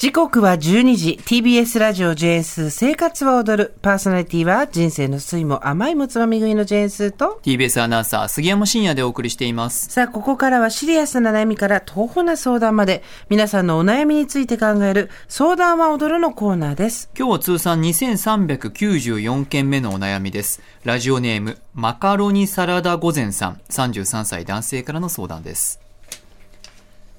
[0.00, 1.20] 時刻は12時。
[1.22, 3.74] TBS ラジオ JS 生活は踊る。
[3.82, 9.90] パーソナリティは人生の酸いも甘いもつまみ食いの JS と TBS アナウンサー杉山真也でお送りしています。
[9.90, 13.02] さあここからはシリアスな悩みから東方な相談まで。
[13.28, 17.10] 皆さんのお悩みについて考える相談は踊るのコーナーです。
[17.14, 20.62] 今日は通算2394件目のお悩みです。
[20.82, 23.60] ラジオネームマカロニサラダ御前さん。
[23.68, 25.78] 33歳男性からの相談です。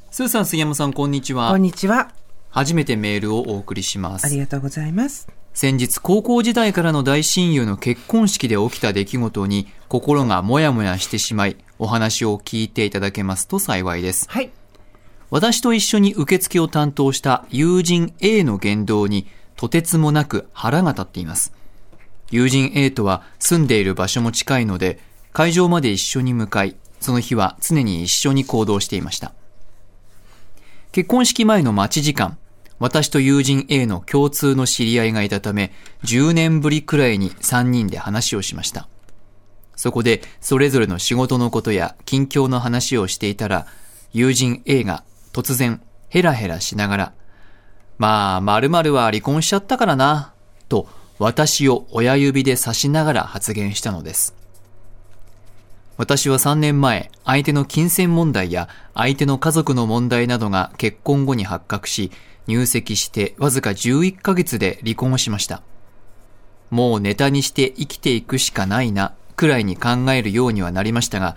[0.09, 1.51] スーさん杉山さんこんにちは。
[1.51, 2.11] こんにちは
[2.51, 4.25] 初めてメールをお送りします。
[4.25, 5.27] ありがとうございます。
[5.53, 14.27] 先日高校時代からの大親友の結婚式で起きた出来事に心がもやもやしてしまいお話を聞いていただけますと幸いです。
[14.29, 14.51] はい。
[15.29, 21.53] 私と一緒に受付を担当した友人 A の言動にとてつもなく腹が立っています。
[22.31, 24.99] 友人 A とは住んでいる場所も近いので
[25.33, 29.33] 会場まで一緒に向かいその日は常に一緒に行動していました
[30.91, 32.37] 結婚式前の待ち時間
[32.77, 35.71] 私と友人 A の共通の知り合いがいたため、
[36.03, 38.89] 10年ぶりくらいに3人で話をしました。
[39.75, 43.67] そこで、それぞれの仕事のことや近況の話をしていたら、
[44.13, 47.13] 友人 A が突然、ヘラヘラしながら、
[47.99, 50.33] まあ、〇〇は離婚しちゃったからな、
[50.67, 50.87] と
[51.19, 54.40] 私を親指で指しながら発言したのです。
[55.97, 62.11] 私は3年前、相手の金銭問題や相手の家族の問題などが結婚後に発覚し、
[62.47, 65.61] 入籍してわずか11ヶ月で離婚をしました。
[66.69, 71.35] もうネタにして生きていくしかないな、くらいに考えるようにはなりましたが、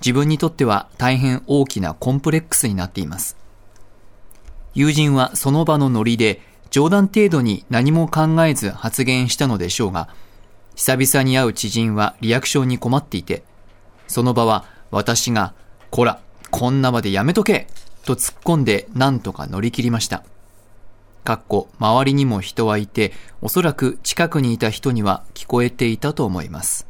[0.00, 3.36] 自分にとっては大変大きなコンプレックスになっています。
[4.74, 6.40] 友人はその場のノリで、
[6.70, 10.08] 冗談程度に何も考えず発言したのでしょうが、
[10.74, 13.42] 久々に会う知人はリアクションに困っていて、
[14.06, 15.54] その場は私が、
[15.90, 17.66] こら、こんなまでやめとけ
[18.04, 20.22] と突っ込んで何とか乗り切りました。
[21.24, 23.12] かっこ、周りにも人はいて、
[23.42, 26.86] おそらく近くにいた人には聞こえていたと思います。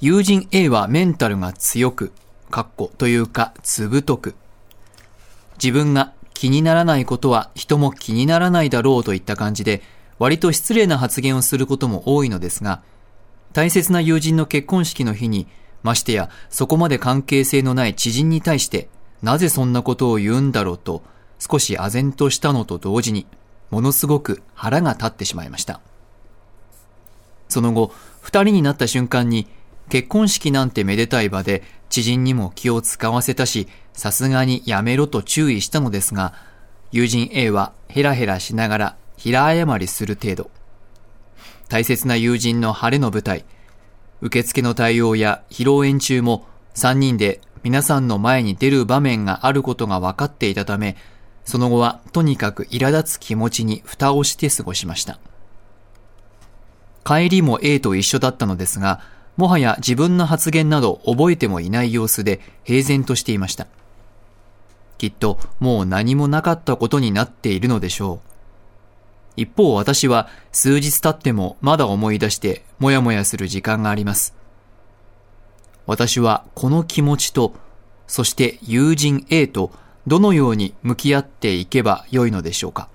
[0.00, 2.12] 友人 A はメンタルが強く、
[2.50, 4.34] かっこというか、つぶとく。
[5.62, 9.82] 自分が気にならないことは人も気にならないだろうといった感じで、
[10.18, 12.82] 割と失礼な発言をすることも多いのですが、
[13.56, 15.46] 大切な友人の結婚式の日に、
[15.82, 18.90] ましてやそこまで関係性のない知人に対して、
[19.22, 21.02] なぜそんなことを言うんだろうと、
[21.38, 23.26] 少し唖然としたのと同時に、
[23.70, 25.80] ものすごく腹が立ってしまいました。
[27.48, 29.48] その後、二人になった瞬間に、
[29.88, 36.34] 結婚式なんてめでたい場で、知人にも気を使わせたし、さすがにやめろと注意したのですが、
[36.92, 40.55] 友人 A はヘラヘラしながら平謝りする程度。
[41.68, 43.44] 大切な友人の晴れの舞台、
[44.20, 50.96] 受付の対応や披露宴中も3人で皆さんの前に出る場面があることが分かっていたため、
[51.44, 55.18] その後はとにかく苛立つ気持ちに蓋をして過ごしました。
[57.04, 59.00] 帰りも A と一緒だったのですが、
[59.36, 63.66] もはや自分の発言など覚えてもいない様子で平然としていました。
[64.98, 68.25] きっともう何もなかったことになっているのでしょう。
[69.36, 74.34] 一方私は数日経ってもまだ思い出してもやもやする時間があります。
[75.86, 77.54] 私はこの気持ちと、
[78.06, 79.70] そして友人 A と
[80.06, 82.88] どのように向き合っていけばよいのでしょうか。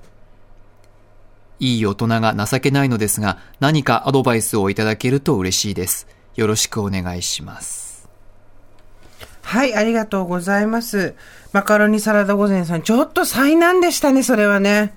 [1.59, 6.08] いい大人が情けないのですが、何かアドバイスをいただけると嬉しいです。
[6.35, 8.09] よろしくお願いします。
[9.44, 11.16] はい、ありがとうございます。
[11.53, 14.96] マカロニサラダ御前さん、ちょっと災難でしたね、それはね。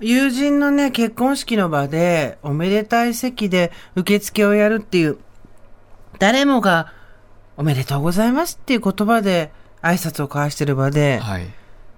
[0.00, 5.18] 友人のね、結婚式の場で、おめでたい席で受付をやるっていう、
[6.18, 6.92] 誰もが、
[7.56, 9.50] おめでとうございますっていう言葉で
[9.82, 11.46] 挨拶を交わしてる場で、はい。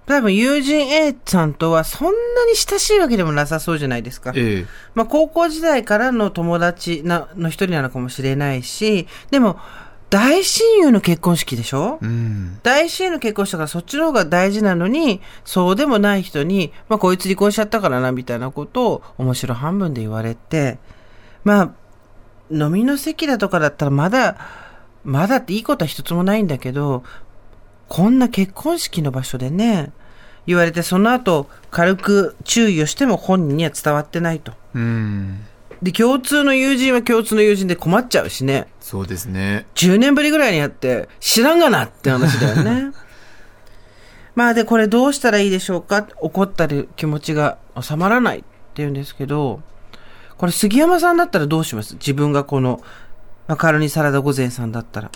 [0.07, 4.33] 多分友人 A さんとはそんなに親しいわけでもなさそうじゃないですか。
[4.35, 4.65] ええ。
[4.95, 9.59] まあ、高校時代からの友達なの一人なのかもしれないし、でも、
[10.11, 12.59] 大親友の結婚式でしょ、うん。
[12.63, 20.79] 大親友の結婚式だからそっちの方が大事なのに、そうでもない人に、まあ、こいつ離婚しちゃったからな、みたいなことを面白半分で言われて、
[21.45, 21.71] まあ、
[22.51, 24.37] 飲みの席だとかだったらまだ、
[25.05, 27.03] まだっていいことは一つもないんだけど、
[27.87, 29.93] こんな結婚式の場所でね、
[30.45, 34.51] 言われて、その後、軽く注意をしても本人には伝わってないと。
[34.75, 35.45] うん。
[35.81, 38.67] で、共通の友人は共通の友人で困っちゃうしね。
[38.79, 39.65] そうですね。
[39.75, 42.91] 10年ぶりぐらいにやって、知らんがなって話だよね。
[44.35, 46.07] まあで、これどうしたらいいでしょうか？
[46.17, 48.45] 怒ったり気持ちが収まらないって
[48.75, 49.61] 言うんですけど、
[50.37, 51.95] これ杉山さんだったらどうします？
[51.95, 52.81] 自分がこの、
[53.47, 55.11] マカロニサラダ御前さんだったら。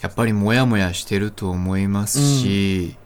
[0.00, 2.96] やっぱりモヤモヤしてると思いますし、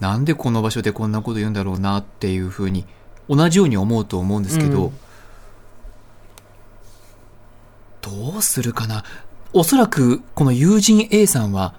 [0.00, 2.86] なんでこの場所でこんなこと言うんだろうなっていうふうに
[3.28, 4.92] 同じように思うと思うんですけど、うん
[8.02, 9.04] どうするかな？
[9.54, 11.74] おそらくこの友人 A さんは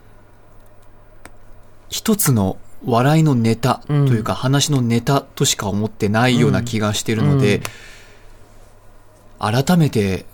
[1.90, 7.62] 一つの笑いのネタというか話のネタとしか思ってないような気がしてるので、
[9.40, 10.26] 改めて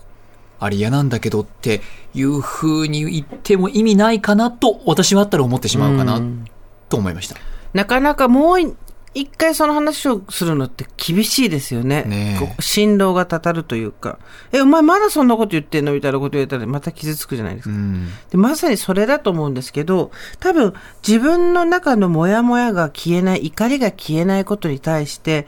[0.60, 1.82] あれ嫌なんだけどって
[2.14, 6.46] いう風に言っても意味ないかなと私はあったら思ってしまうかなうん。
[6.90, 7.36] と思いました。
[7.74, 8.76] なかなかもう
[9.16, 12.04] 一回その話をするのって厳しいですよね。
[12.04, 14.20] ね振動がたたるというか。
[14.52, 15.94] え、お前まだそんなこと言ってんの？
[15.94, 17.74] みたいなこと言われたらまた傷つくじゃないですか。
[17.74, 18.08] うん。
[18.30, 20.74] でまさにそれだと思うんですけど、多分
[21.06, 25.48] 自分の中のモヤモヤが消えない、怒りが消えないことに対して、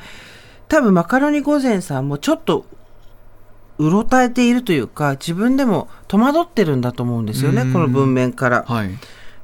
[0.68, 2.66] 多分マカロニ御前さんもちょっと
[3.78, 8.64] うろたえているというか、自分でも戸惑ってるんだと思うんですよね、うんこの文面から。
[8.68, 8.90] はい。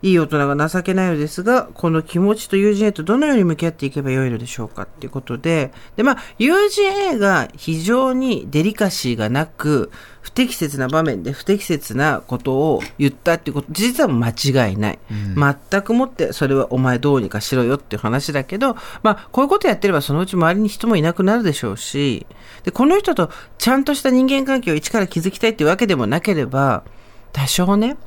[0.02, 9.92] いい大人が情けないのですが、この気持ちと友人へとどのように向き合っていけばよいのでしょうかっていうことで、で、まあ、友人 A が非常にデリカシーがなく、
[10.22, 15.00] 不適切な場面で不適切なことを言ったっていうこと、実は間違いない。
[15.10, 22.28] 全くもって、それはお前どうにかしろよっていう話だけど、まあ、こういうことやってればそのうち周りに人もいなくなるでしょうし、
[22.64, 26.84] で、この人とちゃんとした人間関係を一から築きたいっていうわけでもなければ、
[27.32, 27.98] 多少ね、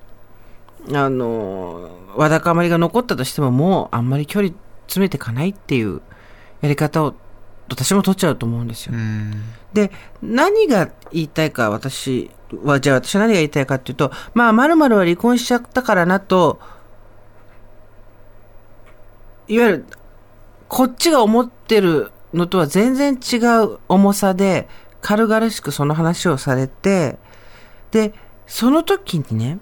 [0.93, 4.55] あの、わだかまりが残ったとしても、もうあんまり距離
[4.87, 6.01] 詰めていかないっていう
[6.61, 7.15] やり方を
[7.69, 8.95] 私も取っちゃうと思うんですよ。
[8.95, 9.45] うん。
[9.73, 9.93] で、
[10.23, 12.31] 何が言いたいか、私
[12.65, 16.59] は、じゃあ私は何が言いたいかっていうと、まあ、〇〇は離婚しちゃったからなと、
[19.47, 19.87] いわゆる、
[20.69, 24.69] こっちが思ってるのとは全然違う重さで、
[25.01, 27.19] 軽々しくその話をされて、
[27.93, 28.13] で、
[28.47, 29.59] その時にね、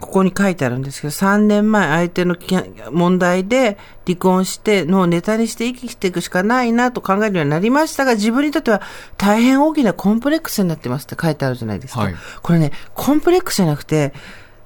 [0.00, 2.54] ここに書いてあるんですけど、3年前相手のき
[2.90, 8.82] 問題で離婚してのをネタにして生きていくしかないなと考えるようになりましたが、自分にとっては
[9.16, 12.00] 大変大きなコンプレックスになってますって書いてあるじゃないですか。
[12.00, 14.12] はいこれね、コンプレックスじゃなくて、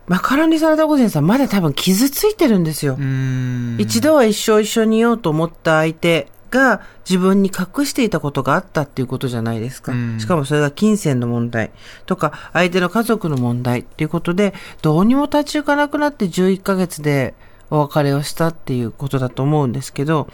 [0.09, 2.97] マカロニサラダ御前さんまだ多分傷ついてるんですよ。
[2.99, 3.77] うん。
[3.79, 9.93] 一度は一生一緒にいようと思った相手が自分に隠していたことがあったっていうことじゃないですか。
[9.93, 11.71] うんしかもそれが金銭の問題
[12.07, 17.35] とか相手の家族の問題っていうことでどうにも立ち行かなくなって11ヶ月で
[17.71, 20.29] お別れをしたっていうことだと思うんですけど、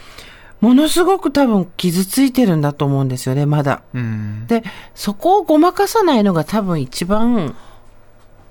[0.60, 3.82] ものすごく多分傷ついてるんだと思うんですよね、まだ。
[3.94, 4.46] うん。
[4.46, 4.64] で、
[4.94, 7.54] そこをごまかさないのが多分一番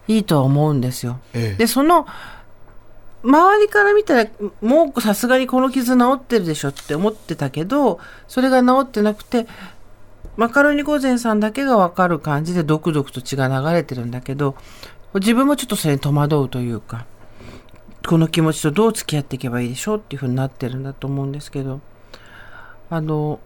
[0.07, 1.19] いいとは思うんですよ。
[1.33, 2.05] ええで、その、
[3.25, 4.29] 周りから見たら、
[4.61, 9.47] もうさすがにこの傷治ってるでしょって思ってたけど、それが治ってなくて、
[10.37, 14.55] マカロニ御前さんだけがわかる感じで、ドクドクと血が流れてるんだけど、
[15.15, 17.05] 自分もちょっとそれに戸惑うというか、
[18.07, 21.81] この気持ちとどう付き合っていけばいいでしょうっていうふうになってるんだと思うんですけど、
[22.91, 23.39] あの、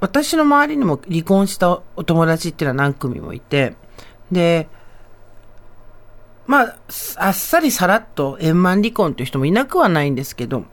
[0.00, 3.74] 私の周りにも離婚したお友達っていうのは何組もいて、
[4.32, 4.68] で、
[6.50, 6.76] まあ、
[7.18, 10.64] あっさりさらっと円満離婚という人もいなくはないんですけど、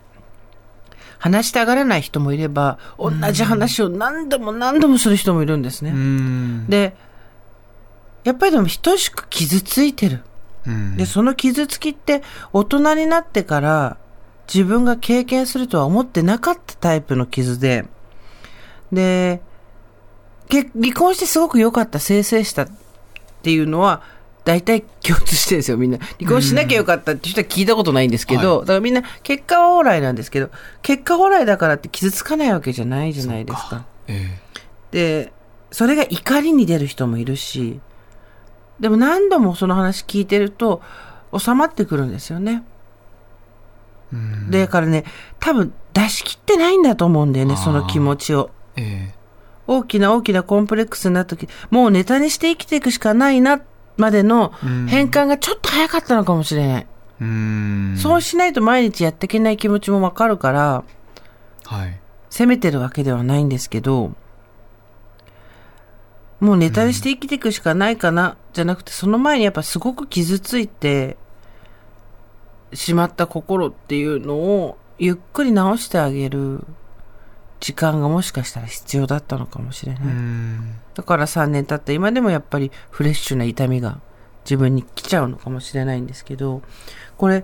[1.19, 5.91] 話したがらない人もいれば、同じ話を何度も何度もする人もいるんですね。
[5.91, 6.65] うん。
[6.67, 6.95] で、
[8.23, 10.23] やっぱりでも等しく傷ついてる。
[10.65, 13.97] うんで、その傷つきって大人になってから
[14.51, 17.85] 自分が経験するとは思ってなかったタイプの傷で、
[18.91, 19.43] で、
[20.49, 22.67] け離婚してすごく良かった、生成したっ
[23.43, 24.16] ていうのは、
[24.47, 25.97] 大体共通してるんですよ、みんな。
[26.19, 30.49] 離婚しなきゃよかったって人は聞いたことないんですけど、はだからみんな結果は往来なんですけど、
[30.81, 33.85] 結果往来だからって傷つかないわけじゃないじゃないですか。
[34.07, 34.39] え
[34.91, 35.33] で、
[35.69, 37.81] それが怒りに出る人もいるし、
[38.79, 40.81] でも何度もその話聞いてると
[41.37, 42.63] 収まってくるんですよね。
[44.49, 45.03] だからね、
[45.41, 48.49] 多分出し切ってないんだと思うんだよね、その気持ちを。
[48.77, 49.13] え
[49.67, 53.59] 大きな大きなコンプレックスになった時、もうネタにして生きていくしかないな、
[53.97, 56.87] までのうん変換がちょっと早かったのかもしれない。
[57.21, 57.95] えうん。
[57.97, 60.83] そうしないと毎日やっていけない気持ちもわかるから、
[61.65, 61.99] はい。
[62.29, 64.13] 責めてるわけではないんですけど、
[66.39, 71.17] もうネタにして生きていくしかないかな、じゃなくて、その前にやっぱすごく傷ついて
[72.73, 76.63] しまった心っていうのをゆっくり直してあげる
[77.59, 80.03] 時間がもしかしたら必要だったのかもしれない。
[80.03, 80.75] うん。
[80.93, 83.99] だから3年経った今でもやっぱりフレッシュな痛みが
[84.45, 86.61] 自分に来ちゃうのかもしれないんですけど、
[87.17, 87.43] これ、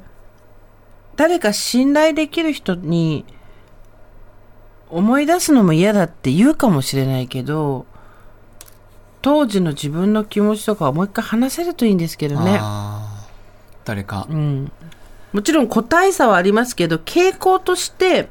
[1.16, 3.26] 誰か信頼できる人に
[4.90, 7.86] 思い出すのも嫌だって言うかもしれないけど、
[9.22, 12.60] 当時の自分の気持ちとかをもう一回話せるといいんですけどね。
[13.86, 14.72] 誰かうん。
[15.34, 18.30] もちろん個体差はありますけど、傾向として、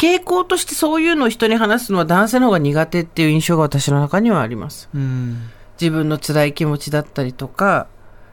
[0.00, 4.88] 傾向としてそういうのを人に話すのは男性の方が苦手っていう印象が私の中にはあります。
[4.94, 5.50] うん。
[5.78, 7.86] 自分の辛い気持ちだったりとか、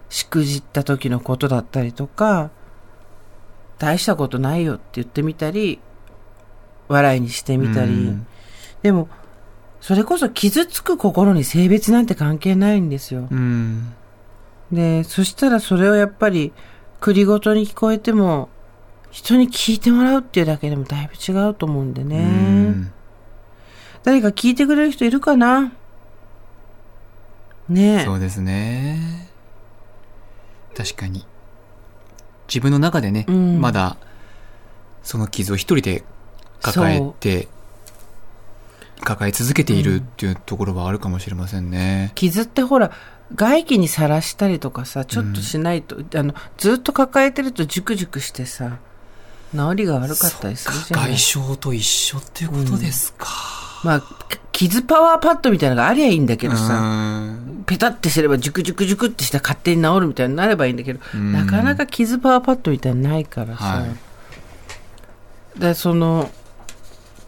[0.07, 2.51] しくじった時のことだったりとか、
[3.79, 5.81] 大したことないよって言ってみたり、
[6.87, 7.91] 笑いにしてみたり。
[7.91, 8.27] うん
[8.83, 9.09] でも、
[9.81, 13.27] それこそ傷つく心に性別なんて関係ないんですよ。
[13.29, 13.93] うん。
[14.71, 16.53] で、そしたらそれをやっぱり、
[17.01, 18.49] 栗ごとに聞こえても、
[19.11, 22.17] 人に聞いてもらうっていうだけでもだいぶ違うと思うんでね。
[22.19, 22.91] うん
[24.03, 25.73] 誰か聞いてくれる人いるかな？
[27.67, 28.05] ねえ。
[28.05, 29.27] そうですね。
[30.77, 31.25] 確かに。
[32.47, 33.97] 自分の中でね、うんまだ、
[35.03, 36.05] その傷を一人で
[36.61, 37.49] 抱えて、
[39.01, 42.13] 抱え続けているっていうところはあるかもしれませんね。
[42.15, 42.91] 傷ってほら、
[43.35, 48.77] 外気にさらしたりとかさ、ちょっとしないと、あの、ずっと抱えてるとジュクジュクしてさ、
[49.55, 51.11] 治りが悪かったりするじゃない。
[51.11, 53.27] 外傷と一緒っていうことですか。
[53.83, 54.03] まあ、
[54.51, 57.63] 傷パワーパッドみたいなのがありゃいいんだけどさ、うん。
[57.65, 61.31] ペタってすればジュクジュクジュクってして勝手に治るみたいになればいいんだけど、うん。
[61.31, 63.87] なかなか傷パワーパッドみたいにないからさ、は
[65.57, 65.59] い。
[65.59, 66.29] でその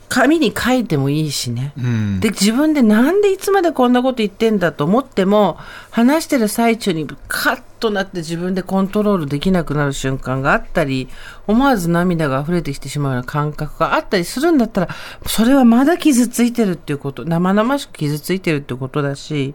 [0.10, 2.20] 紙に書いてもいいしね、うん。
[2.20, 5.58] で自分でなんでいつまでこんなこと言ってんだと思っても
[5.92, 11.08] 話してる最中にカッとなって自分でコントロールできなくなる瞬間があったり
[11.46, 14.90] 思わず涙が溢れてきてしまうような感覚があったりするんだったら
[15.28, 19.54] それはまだ傷ついてるっていうこと生々しく傷ついてるってことだし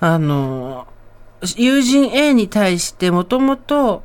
[0.00, 0.88] あの
[1.56, 4.02] 友人 A に対してもともと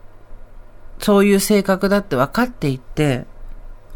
[0.99, 3.25] そういう性格だって分かっていて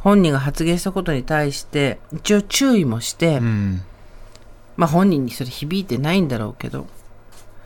[0.03, 3.81] 本人が発言したことに対して一応注意もして、うん。
[4.75, 6.87] まあ本人にそれ響いてないんだろうけど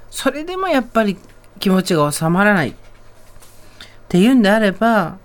[0.10, 1.18] それでもやっぱり
[1.60, 2.74] 気持ちが収まらないっ
[4.10, 5.18] ていうんであれば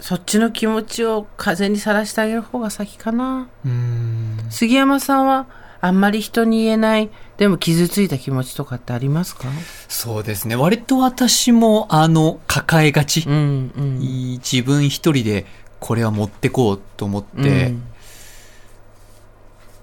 [0.00, 4.38] そっちの気持ちを風にさらしてあげる方が先かなうん。
[4.50, 5.46] 杉山さんは
[5.84, 7.10] あんまり人に言えない。
[7.36, 9.48] でも傷ついた気持ちとかってありますか？
[9.86, 10.56] そうですね。
[10.56, 13.24] 割と私も、あの、抱えがち。
[13.28, 13.98] うんうん。
[14.38, 15.44] 自分一人で
[15.80, 17.82] これは持ってこうと思って、うん。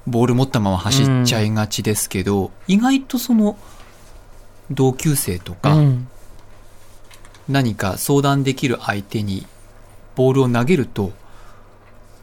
[0.07, 3.55] ボール持ったまま走っちゃいがちですけど、意外とその
[4.71, 6.07] 同級生とか、うん。
[7.47, 9.45] 何か相談できる相手に
[10.15, 11.11] ボールを投げると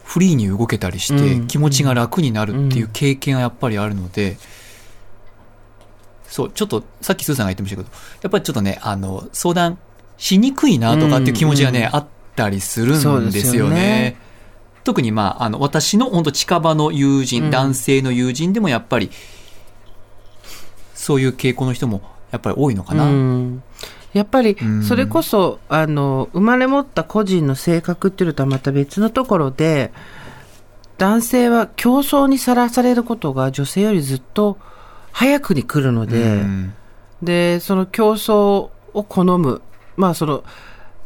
[0.08, 1.46] フリーに動けたりしてうん。
[1.48, 4.38] 気持ちが楽になるっていう経験がやっぱりあるので、
[6.26, 7.88] そうちょっとさっきスーさんが言ってましたけど
[8.22, 9.78] やっぱりちょっとねあの相談
[10.18, 13.76] しにくいなとかっていう気持ちがね、うんあったりするんでですすよよね。
[13.76, 14.16] ね。
[14.84, 17.50] 特にまあ、あの、私の本当近場の友人、うん。
[17.50, 19.10] 男性の友人でもやっぱり、
[20.94, 22.00] そういう傾向の人も
[22.30, 23.04] やっぱり多いのかな。
[24.14, 24.82] うんやっぱりうん。
[24.82, 29.92] それこそ、あの生まれ持った個人の性格っていうのとはまた別のところで
[30.96, 34.58] 男性は競争にさらされることが女性よりずっと
[35.12, 36.74] 早くに来るので、うん。
[37.22, 39.62] でその競争を好む
[39.96, 40.44] まあその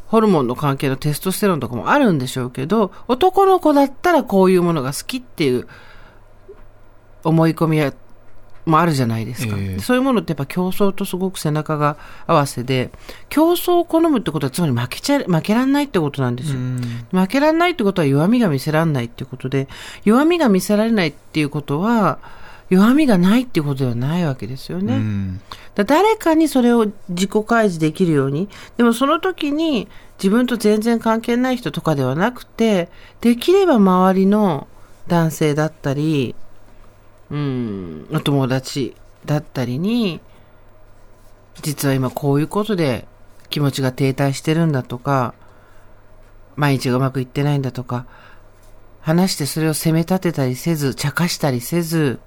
[0.07, 5.67] ホルモンの関係のテストステロンとかもあるんでしょうけど男の子だったらこういうものが好きっていう
[7.25, 7.95] 思い込みや
[8.65, 9.81] もあるじゃないですか、ええ。
[9.81, 12.91] そういうものってやっぱ競争とすごく背中が合わせで
[13.29, 17.07] 競争を好むってことはつまり負けちゃ負けらんないってことなんですよ、うん。
[17.11, 19.69] 負けらんないってことは弱みが見せらんないっていうことで
[20.05, 22.19] 弱みが見せられないっていうことは
[22.71, 25.41] 弱みがないっていうことではないわけですよね、うん。
[25.75, 29.89] だ誰かにそれを自己開示できるようにでもその時に
[30.19, 32.89] 自分と全然関係ない人とかではなくて
[33.21, 34.69] できれば周りの
[35.09, 36.35] 男性だったり
[37.33, 40.21] うんお友達だったりに
[41.63, 43.07] 実は今こういうことで
[43.49, 45.35] 気持ちが停滞してるんだとか
[46.57, 48.07] 毎日がうまくいってないんだとか
[49.01, 52.21] 話してそれを責め立てたりせず茶化したりせず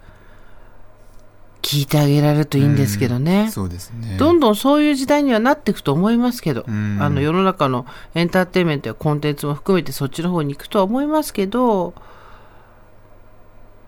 [1.62, 3.50] 聞いてあげられるといいんですけどね。
[3.50, 4.18] そうですね。
[4.20, 11.96] どんどんそういう時代にはなっていくと思いますけど、うんあの世の中のエンターテインメントやコンテンツも含めてそっちの方に行くとは思いますけど、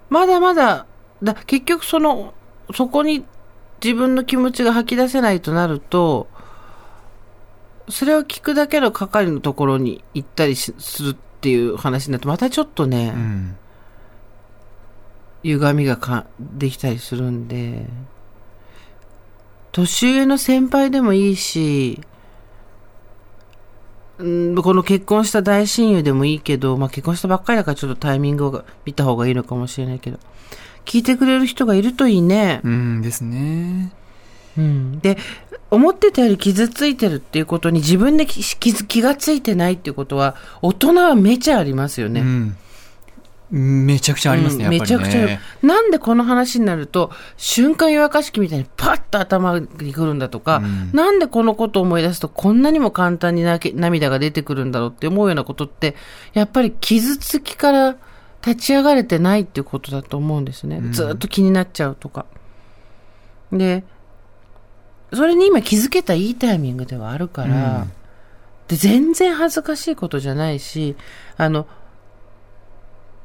[0.10, 0.88] まだまだ、
[1.24, 2.34] だ結局その、
[2.74, 3.26] そこに
[3.84, 6.28] 自分の気持ちが吐き出せないとなると、
[7.90, 13.58] それを聞くだけの係のところに行ったりしするっていう話になると、またちょっとね、うん。
[15.44, 17.86] 歪みがかできたりするんで、
[19.72, 22.02] 年上の先輩でもいいし、
[24.18, 30.18] うんこの結婚した大親友でもいいけど、まあ結婚したばっかりだからちょっとタイミングを見た方がいいのかもしれないけど、
[30.88, 32.62] 聞いてくれる人がいるといいね。
[32.63, 33.91] うんですね。
[34.58, 35.00] うん。
[35.00, 35.17] で、
[35.70, 42.22] 思ってたより傷ついてるっていうことに自分で気気づ気がついてないっていうことは、大人はめちゃありますよね。
[42.22, 42.58] うん。
[43.50, 44.79] めちゃくちゃありますね、うんね。
[44.79, 45.39] めちゃくちゃ。
[45.62, 55.96] なんでこの話になると、瞬間湯沸かし器みたいにパッと頭にくるんだとか、うんなんでこのことを思い出すとこんなにも簡単に涙が出てくるんだろうって思うようなことって、
[56.34, 57.96] やっぱり傷つきから
[58.46, 60.77] 立ち上がれてないっていうことだと思うんですね。
[60.77, 62.25] うんずーっと気になっちゃうとか。
[63.51, 63.84] で、
[65.13, 67.91] それに今気づけたいいタイミングではあるから、うん
[68.67, 70.96] で、全然恥ずかしいことじゃないし、
[71.38, 71.67] あの、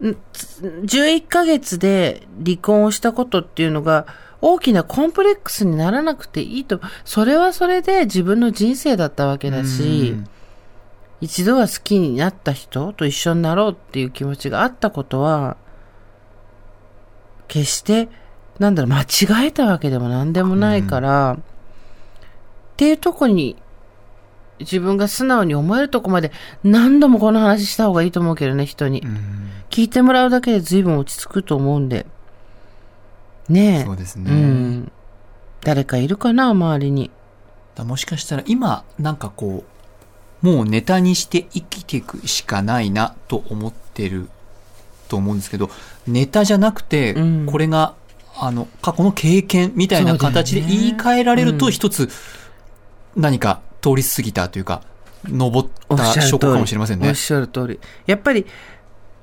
[0.02, 4.06] んつ11ヶ月で離婚をしたことっていうのが、
[4.40, 6.80] 大きなコンプレックスにならなくていいと。
[7.04, 10.28] それはそれで自分の人生だったわけだし、うん
[11.22, 15.56] 一度は好きになった人と一緒になろうっていう気持ちがあったことは、
[17.48, 18.08] 決して、
[18.58, 21.36] なんだろう、間違えたわけでも何でもないから、っ
[22.76, 23.56] ていうとこに、
[24.58, 26.30] 自分が素直に思えるとこまで
[26.62, 29.00] 何度もこの話した方がいいと思うけどね、人に。
[29.00, 32.04] うん聞いてもらうだけで随分落ち着くと思うんで。
[33.48, 33.84] ねえ。
[33.86, 34.30] そうですね。
[34.30, 34.92] うん。
[35.62, 37.10] 誰かいるかな、周りに。
[37.74, 39.81] だもしかしたら今、なんかこう、
[40.42, 44.28] もうネタにして生きていくしかないなと思ってる
[45.08, 45.70] と思うんですけど、
[46.06, 47.94] ネタじゃなくて、うんこれが、
[48.36, 52.08] あの、過去の経験みたいな形で言い換えられると、うん一つ、
[53.16, 54.82] 何か通り過ぎたというか、
[55.24, 57.14] 登った証拠かもしれませんねおっ。
[57.14, 57.80] しゃる通り。
[58.06, 58.46] やっぱり、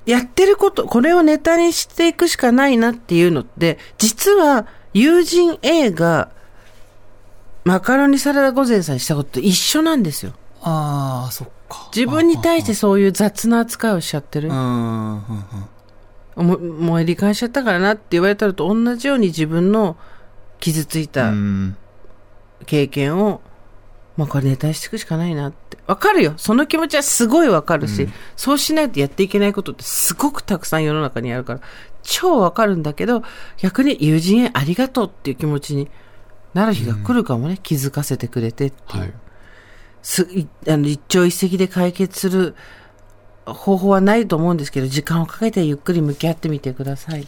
[0.06, 6.30] やってること、これをネタにしていくしかないなっていうのって、実は友人 A が
[7.66, 10.34] マカロニサラダ御前さんにしたことと一緒なんですよ。
[10.62, 11.90] ああ、そっか。
[11.96, 14.56] 自分に対してそういう雑な扱いをしちゃってるうん、。
[14.56, 15.14] うん、
[16.38, 16.48] うん。
[16.48, 19.98] ももう離婚しちゃったからなって言われたのと同じように自分の
[20.60, 21.78] 傷ついたうん
[22.66, 23.42] 経験を、
[24.18, 25.78] まあこれネタにしていくしかないなって。
[25.88, 26.34] わかるよ。
[26.38, 31.62] その気持ちはすごいわかるし、うんそうしないとやっていけないことってすごくたくさん世の中にあるから、
[32.04, 33.24] 超わかるんだけど、
[33.58, 35.90] 逆に友人へありがとうっていう気持ちに
[36.54, 37.60] なる日が来るかもね。
[37.62, 39.00] 気づかせてくれてっていう。
[39.00, 39.14] はい。
[40.02, 40.28] す
[40.68, 42.56] あの一朝一夕で解決する
[43.46, 47.28] 方法はないと思うんですけど、時間をかけてゆっくり向き合ってみてください。